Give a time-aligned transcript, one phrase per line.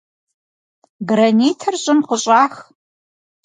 [1.09, 2.53] Гранитыр щӀым къыщӀах.